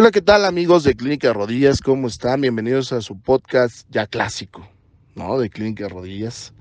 Hola, 0.00 0.12
¿qué 0.12 0.22
tal 0.22 0.44
amigos 0.44 0.84
de 0.84 0.94
Clínica 0.94 1.32
Rodillas? 1.32 1.80
¿Cómo 1.80 2.06
están? 2.06 2.40
Bienvenidos 2.40 2.92
a 2.92 3.00
su 3.00 3.20
podcast 3.20 3.84
ya 3.90 4.06
clásico, 4.06 4.64
¿no? 5.16 5.40
De 5.40 5.50
Clínica 5.50 5.88
Rodillas. 5.88 6.54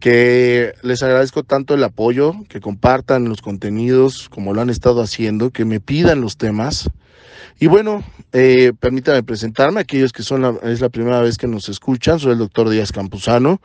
Que 0.00 0.74
les 0.82 1.02
agradezco 1.02 1.44
tanto 1.44 1.74
el 1.74 1.84
apoyo, 1.84 2.34
que 2.48 2.60
compartan 2.60 3.28
los 3.28 3.40
contenidos 3.40 4.28
como 4.28 4.52
lo 4.52 4.60
han 4.60 4.70
estado 4.70 5.00
haciendo, 5.00 5.50
que 5.50 5.64
me 5.64 5.80
pidan 5.80 6.20
los 6.20 6.36
temas. 6.36 6.90
Y 7.58 7.68
bueno, 7.68 8.02
eh, 8.32 8.72
permítanme 8.78 9.22
presentarme 9.22 9.78
a 9.80 9.82
aquellos 9.82 10.12
que 10.12 10.22
son 10.22 10.42
la, 10.42 10.54
es 10.64 10.80
la 10.80 10.88
primera 10.88 11.20
vez 11.20 11.38
que 11.38 11.46
nos 11.46 11.68
escuchan. 11.68 12.18
Soy 12.18 12.32
el 12.32 12.38
doctor 12.38 12.68
Díaz 12.68 12.92
Campuzano. 12.92 13.60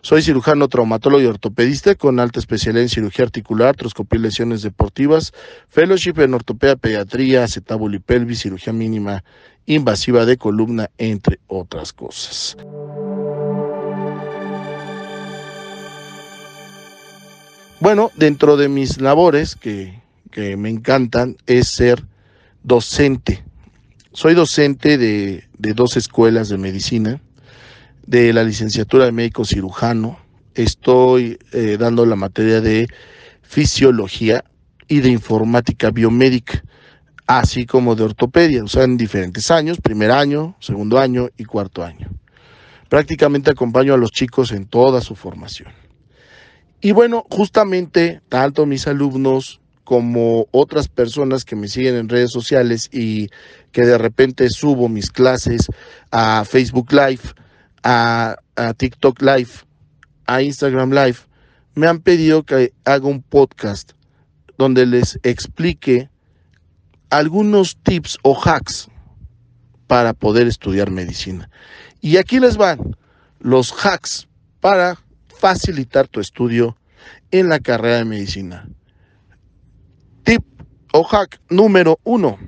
Soy 0.00 0.22
cirujano 0.22 0.66
traumatólogo 0.66 1.22
y 1.22 1.26
ortopedista 1.26 1.94
con 1.94 2.18
alta 2.18 2.40
especialidad 2.40 2.82
en 2.82 2.88
cirugía 2.88 3.24
articular, 3.24 3.68
artroscopía 3.68 4.18
y 4.18 4.22
lesiones 4.22 4.62
deportivas, 4.62 5.32
fellowship 5.68 6.14
en 6.18 6.34
ortopedia, 6.34 6.74
pediatría, 6.74 7.44
acetábulo 7.44 7.94
y 7.94 8.00
pelvis, 8.00 8.40
cirugía 8.40 8.72
mínima 8.72 9.22
invasiva 9.64 10.26
de 10.26 10.36
columna, 10.36 10.90
entre 10.98 11.38
otras 11.46 11.92
cosas. 11.92 12.56
Bueno, 17.82 18.12
dentro 18.14 18.56
de 18.56 18.68
mis 18.68 19.00
labores 19.00 19.56
que, 19.56 20.00
que 20.30 20.56
me 20.56 20.70
encantan 20.70 21.36
es 21.46 21.66
ser 21.66 22.04
docente. 22.62 23.42
Soy 24.12 24.34
docente 24.34 24.98
de, 24.98 25.48
de, 25.58 25.74
dos 25.74 25.96
escuelas 25.96 26.48
de 26.48 26.58
medicina, 26.58 27.20
de 28.06 28.32
la 28.32 28.44
licenciatura 28.44 29.06
de 29.06 29.10
médico 29.10 29.44
cirujano. 29.44 30.20
Estoy 30.54 31.40
eh, 31.50 31.76
dando 31.76 32.06
la 32.06 32.14
materia 32.14 32.60
de 32.60 32.86
fisiología 33.42 34.44
y 34.86 35.00
de 35.00 35.08
informática 35.08 35.90
biomédica, 35.90 36.62
así 37.26 37.66
como 37.66 37.96
de 37.96 38.04
ortopedia, 38.04 38.62
o 38.62 38.68
sea, 38.68 38.84
en 38.84 38.96
diferentes 38.96 39.50
años, 39.50 39.80
primer 39.80 40.12
año, 40.12 40.54
segundo 40.60 41.00
año 41.00 41.30
y 41.36 41.42
cuarto 41.46 41.82
año. 41.82 42.10
Prácticamente 42.88 43.50
acompaño 43.50 43.92
a 43.92 43.96
los 43.96 44.12
chicos 44.12 44.52
en 44.52 44.66
toda 44.66 45.00
su 45.00 45.16
formación. 45.16 45.81
Y 46.84 46.90
bueno, 46.90 47.24
justamente 47.30 48.20
tanto 48.28 48.66
mis 48.66 48.88
alumnos 48.88 49.60
como 49.84 50.48
otras 50.50 50.88
personas 50.88 51.44
que 51.44 51.54
me 51.54 51.68
siguen 51.68 51.94
en 51.94 52.08
redes 52.08 52.32
sociales 52.32 52.88
y 52.92 53.28
que 53.70 53.82
de 53.82 53.98
repente 53.98 54.50
subo 54.50 54.88
mis 54.88 55.08
clases 55.12 55.68
a 56.10 56.44
Facebook 56.44 56.92
Live, 56.92 57.20
a, 57.84 58.36
TikTok 58.76 59.22
Live, 59.22 59.50
a 60.26 60.42
Instagram 60.42 60.90
Live, 60.90 61.18
me 61.76 61.86
han 61.86 62.00
pedido 62.00 62.42
que 62.42 62.72
haga 62.84 63.06
un 63.06 63.22
podcast 63.22 63.92
donde 64.58 64.84
les 64.84 65.20
explique 65.22 66.10
algunos 67.10 67.76
tips 67.76 68.18
o 68.22 68.36
hacks 68.36 68.88
para 69.86 70.14
poder 70.14 70.48
estudiar 70.48 70.90
medicina. 70.90 71.48
Y 72.00 72.16
aquí 72.16 72.40
les 72.40 72.56
van 72.56 72.96
los 73.38 73.72
hacks 73.72 74.26
para 74.58 74.98
facilitar 75.42 76.06
tu 76.06 76.20
estudio 76.20 76.76
en 77.32 77.48
la 77.48 77.58
carrera 77.58 77.96
de 77.96 78.04
medicina. 78.04 78.68
Tip 80.22 80.44
o 80.92 81.02
hack 81.02 81.40
número 81.50 81.98
uno. 82.04 82.38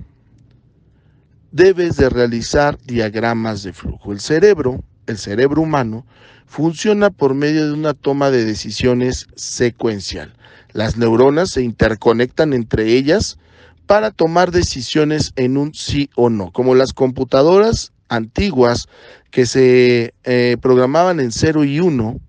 Debes 1.50 1.96
de 1.96 2.08
realizar 2.08 2.78
diagramas 2.84 3.64
de 3.64 3.72
flujo. 3.72 4.12
El 4.12 4.20
cerebro, 4.20 4.84
el 5.08 5.18
cerebro 5.18 5.62
humano, 5.62 6.06
funciona 6.46 7.10
por 7.10 7.34
medio 7.34 7.66
de 7.66 7.72
una 7.72 7.94
toma 7.94 8.30
de 8.30 8.44
decisiones 8.44 9.26
secuencial. 9.34 10.32
Las 10.72 10.96
neuronas 10.96 11.50
se 11.50 11.62
interconectan 11.62 12.52
entre 12.52 12.92
ellas 12.92 13.38
para 13.86 14.12
tomar 14.12 14.52
decisiones 14.52 15.32
en 15.34 15.56
un 15.56 15.74
sí 15.74 16.10
o 16.14 16.30
no, 16.30 16.52
como 16.52 16.76
las 16.76 16.92
computadoras 16.92 17.92
antiguas 18.08 18.86
que 19.32 19.46
se 19.46 20.14
eh, 20.22 20.56
programaban 20.62 21.18
en 21.18 21.32
0 21.32 21.64
y 21.64 21.80
1. 21.80 22.20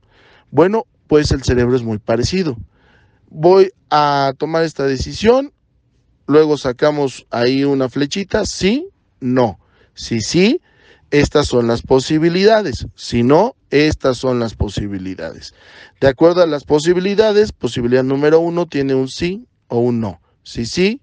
Bueno, 0.56 0.86
pues 1.08 1.32
el 1.32 1.44
cerebro 1.44 1.76
es 1.76 1.84
muy 1.84 1.98
parecido 1.98 2.56
voy 3.36 3.74
a 3.90 4.34
tomar 4.38 4.64
esta 4.64 4.86
decisión, 4.86 5.52
luego 6.26 6.58
sacamos 6.58 7.28
ahí 7.30 7.66
una 7.66 7.90
flechita, 7.90 8.46
sí, 8.46 8.88
no. 9.20 9.60
Si 9.94 10.22
sí, 10.22 10.62
estas 11.12 11.48
son 11.48 11.68
las 11.68 11.82
posibilidades. 11.82 12.88
Si 12.96 13.24
no, 13.24 13.56
estas 13.70 14.18
son 14.18 14.40
las 14.40 14.56
posibilidades. 14.56 15.54
De 16.00 16.08
acuerdo 16.08 16.42
a 16.42 16.48
las 16.48 16.64
posibilidades, 16.64 17.52
posibilidad 17.52 18.04
número 18.04 18.40
uno 18.40 18.68
tiene 18.68 18.96
un 18.96 19.10
sí 19.10 19.48
o 19.68 19.80
un 19.80 20.00
no. 20.00 20.22
Si 20.44 20.66
sí, 20.66 21.02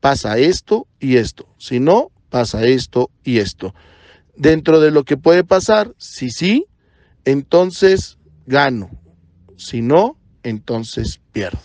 pasa 0.00 0.38
esto 0.38 0.86
y 1.00 1.16
esto. 1.16 1.46
Si 1.58 1.80
no, 1.80 2.10
pasa 2.30 2.64
esto 2.64 3.10
y 3.24 3.38
esto. 3.38 3.74
Dentro 4.36 4.80
de 4.80 4.90
lo 4.90 5.04
que 5.04 5.18
puede 5.18 5.44
pasar, 5.44 5.94
si 5.98 6.30
sí, 6.30 6.66
entonces 7.24 8.18
gano. 8.46 8.90
Si 9.56 9.82
no, 9.82 10.16
entonces 10.42 11.20
pierdo. 11.32 11.58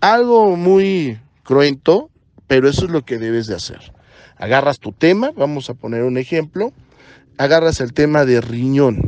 Algo 0.00 0.56
muy 0.56 1.20
cruento, 1.42 2.10
pero 2.46 2.68
eso 2.68 2.86
es 2.86 2.90
lo 2.90 3.04
que 3.04 3.18
debes 3.18 3.46
de 3.46 3.54
hacer. 3.54 3.92
Agarras 4.36 4.78
tu 4.78 4.92
tema, 4.92 5.30
vamos 5.36 5.70
a 5.70 5.74
poner 5.74 6.02
un 6.02 6.18
ejemplo, 6.18 6.72
agarras 7.38 7.80
el 7.80 7.92
tema 7.92 8.24
de 8.24 8.40
riñón 8.40 9.02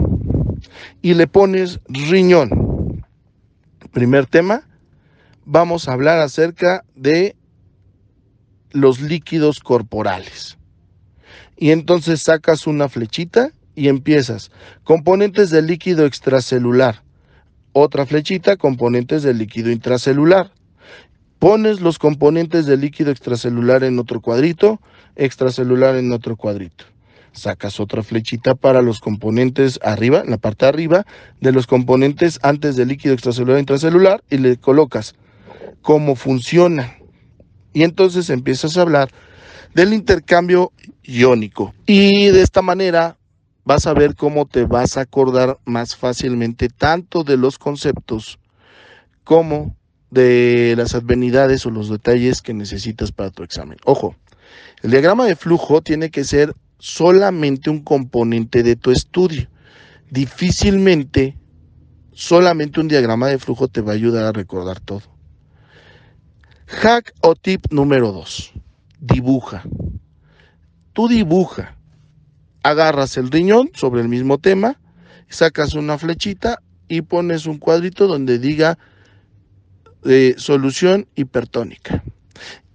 y 1.03 1.15
le 1.15 1.27
pones 1.27 1.81
riñón. 1.89 3.05
Primer 3.93 4.27
tema, 4.27 4.63
vamos 5.45 5.89
a 5.89 5.93
hablar 5.93 6.19
acerca 6.21 6.85
de 6.95 7.37
los 8.71 9.01
líquidos 9.01 9.61
corporales. 9.61 10.59
Y 11.57 11.71
entonces 11.71 12.23
sacas 12.23 12.67
una 12.67 12.89
flechita 12.89 13.53
y 13.75 13.89
empiezas. 13.89 14.51
Componentes 14.85 15.51
del 15.51 15.67
líquido 15.67 16.07
extracelular. 16.07 17.03
Otra 17.73 18.07
flechita, 18.07 18.57
componentes 18.57 19.23
del 19.23 19.39
líquido 19.39 19.71
intracelular. 19.71 20.53
Pones 21.39 21.81
los 21.81 21.99
componentes 21.99 22.67
del 22.67 22.81
líquido 22.81 23.11
extracelular 23.11 23.85
en 23.85 23.99
otro 23.99 24.21
cuadrito, 24.21 24.81
extracelular 25.17 25.97
en 25.97 26.13
otro 26.13 26.37
cuadrito. 26.37 26.85
Sacas 27.33 27.81
otra 27.81 28.05
flechita 28.05 28.55
para 28.55 28.81
los 28.81 29.01
componentes 29.01 29.81
arriba, 29.83 30.23
en 30.25 30.31
la 30.31 30.39
parte 30.39 30.67
de 30.67 30.69
arriba, 30.69 31.07
de 31.41 31.51
los 31.51 31.67
componentes 31.67 32.39
antes 32.43 32.77
del 32.77 32.89
líquido 32.89 33.15
extracelular 33.15 33.57
e 33.57 33.61
intracelular 33.61 34.23
y 34.31 34.39
le 34.39 34.57
colocas 34.57 35.17
cómo 35.83 36.15
funciona. 36.15 36.97
Y 37.73 37.83
entonces 37.83 38.31
empiezas 38.31 38.77
a 38.77 38.83
hablar 38.83 39.11
del 39.75 39.93
intercambio 39.93 40.73
iónico. 41.03 41.75
Y 41.87 42.29
de 42.29 42.41
esta 42.41 42.63
manera 42.63 43.19
vas 43.65 43.87
a 43.87 43.95
ver 43.95 44.15
cómo 44.15 44.47
te 44.47 44.65
vas 44.65 44.97
a 44.97 45.03
acordar 45.03 45.59
más 45.65 45.97
fácilmente 45.97 46.69
tanto 46.69 47.25
de 47.25 47.37
los 47.37 47.59
conceptos 47.59 48.39
como 49.25 49.77
de 50.11 50.75
las 50.77 50.95
advenidades 50.95 51.67
o 51.67 51.71
los 51.71 51.89
detalles 51.89 52.43
que 52.43 52.55
necesitas 52.55 53.11
para 53.11 53.31
tu 53.31 53.43
examen. 53.43 53.79
Ojo, 53.85 54.15
el 54.83 54.91
diagrama 54.91 55.25
de 55.27 55.35
flujo 55.35 55.81
tiene 55.81 56.11
que 56.11 56.25
ser 56.25 56.55
solamente 56.79 57.71
un 57.71 57.81
componente 57.81 58.63
de 58.63 58.77
tu 58.77 58.91
estudio. 58.91 59.49
Difícilmente, 60.11 61.37
solamente 62.13 62.81
un 62.81 62.89
diagrama 62.89 63.29
de 63.29 63.39
flujo 63.39 63.69
te 63.69 63.81
va 63.81 63.93
a 63.93 63.97
ayudar 63.97 64.25
a 64.25 64.33
recordar 64.33 64.79
todo. 64.81 65.03
Hack 66.67 67.13
o 67.21 67.35
tip 67.35 67.67
número 67.71 68.13
2. 68.13 68.53
Dibuja. 69.01 69.65
Tú 70.93 71.09
dibuja. 71.09 71.77
Agarras 72.65 73.19
el 73.19 73.31
riñón 73.31 73.71
sobre 73.75 74.01
el 74.01 74.09
mismo 74.09 74.39
tema, 74.39 74.81
sacas 75.29 75.75
una 75.75 75.99
flechita 75.99 76.61
y 76.89 77.03
pones 77.03 77.45
un 77.45 77.59
cuadrito 77.59 78.07
donde 78.07 78.39
diga 78.39 78.79
de 80.03 80.35
solución 80.39 81.07
hipertónica. 81.15 82.03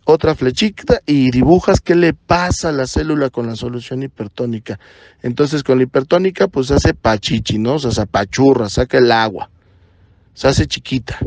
Otra 0.06 0.36
flechita 0.36 1.02
y 1.08 1.32
dibujas 1.32 1.82
qué 1.82 1.96
le 1.96 2.14
pasa 2.14 2.70
a 2.70 2.72
la 2.72 2.86
célula 2.86 3.32
con 3.32 3.48
la 3.48 3.56
solución 3.56 4.04
hipertónica. 4.04 4.80
Entonces 5.24 5.64
con 5.64 5.78
la 5.78 5.84
hipertónica 5.86 6.48
pues 6.48 6.70
hace 6.70 6.94
pachichi, 6.94 7.58
¿no? 7.60 7.74
O 7.74 7.80
sea, 7.80 7.90
se 7.90 8.02
apachurra, 8.02 8.70
saca 8.70 9.00
el 9.00 9.12
agua, 9.12 9.50
se 10.36 10.48
hace 10.48 10.68
chiquita. 10.68 11.18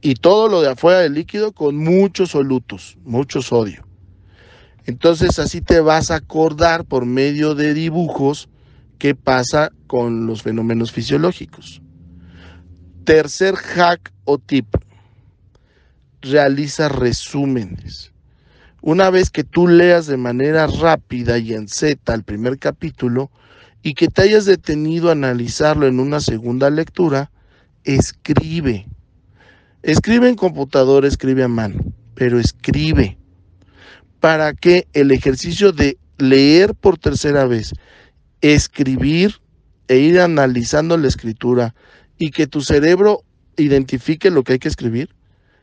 Y 0.00 0.14
todo 0.14 0.48
lo 0.48 0.60
de 0.60 0.70
afuera 0.70 0.98
del 1.00 1.14
líquido 1.14 1.52
con 1.52 1.76
muchos 1.76 2.30
solutos, 2.30 2.98
mucho 3.04 3.42
sodio. 3.42 3.87
Entonces 4.88 5.38
así 5.38 5.60
te 5.60 5.80
vas 5.80 6.10
a 6.10 6.14
acordar 6.14 6.86
por 6.86 7.04
medio 7.04 7.54
de 7.54 7.74
dibujos 7.74 8.48
qué 8.96 9.14
pasa 9.14 9.70
con 9.86 10.26
los 10.26 10.42
fenómenos 10.42 10.92
fisiológicos. 10.92 11.82
Tercer 13.04 13.54
hack 13.54 14.10
o 14.24 14.38
tip. 14.38 14.66
Realiza 16.22 16.88
resúmenes. 16.88 18.12
Una 18.80 19.10
vez 19.10 19.28
que 19.28 19.44
tú 19.44 19.68
leas 19.68 20.06
de 20.06 20.16
manera 20.16 20.66
rápida 20.66 21.36
y 21.36 21.52
en 21.52 21.68
Z 21.68 22.14
el 22.14 22.22
primer 22.22 22.58
capítulo 22.58 23.30
y 23.82 23.92
que 23.92 24.08
te 24.08 24.22
hayas 24.22 24.46
detenido 24.46 25.10
a 25.10 25.12
analizarlo 25.12 25.86
en 25.86 26.00
una 26.00 26.20
segunda 26.20 26.70
lectura, 26.70 27.30
escribe. 27.84 28.86
Escribe 29.82 30.30
en 30.30 30.36
computador, 30.36 31.04
escribe 31.04 31.44
a 31.44 31.48
mano, 31.48 31.78
pero 32.14 32.38
escribe. 32.38 33.17
Para 34.20 34.52
que 34.54 34.86
el 34.92 35.10
ejercicio 35.10 35.72
de 35.72 35.98
leer 36.18 36.74
por 36.74 36.98
tercera 36.98 37.46
vez, 37.46 37.72
escribir 38.40 39.40
e 39.88 39.98
ir 39.98 40.20
analizando 40.20 40.96
la 40.96 41.08
escritura 41.08 41.74
y 42.18 42.30
que 42.30 42.46
tu 42.46 42.60
cerebro 42.60 43.22
identifique 43.56 44.30
lo 44.30 44.42
que 44.42 44.54
hay 44.54 44.58
que 44.58 44.68
escribir, 44.68 45.14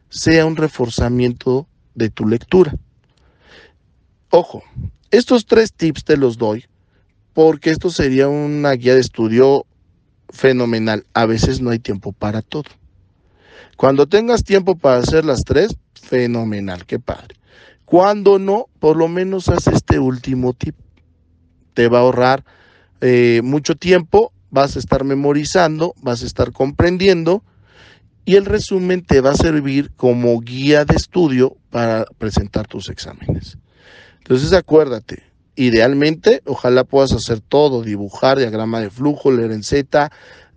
sea 0.09 0.45
un 0.45 0.55
reforzamiento 0.55 1.67
de 1.93 2.09
tu 2.09 2.27
lectura. 2.27 2.75
Ojo, 4.29 4.63
estos 5.11 5.45
tres 5.45 5.73
tips 5.73 6.03
te 6.03 6.17
los 6.17 6.37
doy 6.37 6.65
porque 7.33 7.69
esto 7.69 7.89
sería 7.89 8.27
una 8.29 8.71
guía 8.71 8.95
de 8.95 9.01
estudio 9.01 9.65
fenomenal. 10.29 11.05
A 11.13 11.25
veces 11.25 11.61
no 11.61 11.69
hay 11.69 11.79
tiempo 11.79 12.13
para 12.13 12.41
todo. 12.41 12.69
Cuando 13.77 14.07
tengas 14.07 14.43
tiempo 14.43 14.75
para 14.77 14.99
hacer 14.99 15.25
las 15.25 15.43
tres, 15.43 15.75
fenomenal, 15.93 16.85
qué 16.85 16.97
padre. 16.97 17.35
Cuando 17.85 18.39
no, 18.39 18.67
por 18.79 18.97
lo 18.97 19.07
menos 19.07 19.49
haz 19.49 19.67
este 19.67 19.99
último 19.99 20.53
tip. 20.53 20.75
Te 21.73 21.87
va 21.87 21.99
a 21.99 22.01
ahorrar 22.01 22.43
eh, 23.01 23.41
mucho 23.43 23.75
tiempo, 23.75 24.31
vas 24.49 24.75
a 24.75 24.79
estar 24.79 25.03
memorizando, 25.03 25.93
vas 26.01 26.23
a 26.23 26.25
estar 26.25 26.51
comprendiendo 26.51 27.43
y 28.25 28.35
el 28.35 28.45
resumen 28.45 29.05
te 29.05 29.21
va 29.21 29.31
a 29.31 29.35
servir 29.35 29.91
como 29.95 30.39
guía 30.39 30.83
de 30.85 30.95
estudio 30.95 31.55
para 31.69 32.05
presentar 32.17 32.67
tus 32.67 32.89
exámenes. 32.89 33.57
Entonces 34.17 34.51
acuérdate, 34.53 35.21
idealmente, 35.55 36.41
ojalá 36.45 36.83
puedas 36.83 37.11
hacer 37.11 37.39
todo, 37.39 37.83
dibujar, 37.83 38.39
diagrama 38.39 38.79
de 38.79 38.89
flujo, 38.89 39.31
leer 39.31 39.51
en 39.51 39.63
Z, 39.63 40.11